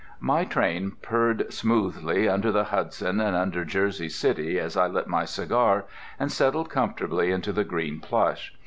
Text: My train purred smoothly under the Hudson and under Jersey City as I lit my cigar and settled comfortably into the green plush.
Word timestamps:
My 0.19 0.45
train 0.45 0.93
purred 1.03 1.53
smoothly 1.53 2.27
under 2.27 2.51
the 2.51 2.63
Hudson 2.63 3.19
and 3.19 3.35
under 3.35 3.63
Jersey 3.63 4.09
City 4.09 4.57
as 4.57 4.75
I 4.75 4.87
lit 4.87 5.05
my 5.07 5.25
cigar 5.25 5.85
and 6.19 6.31
settled 6.31 6.71
comfortably 6.71 7.29
into 7.29 7.53
the 7.53 7.63
green 7.63 7.99
plush. 7.99 8.51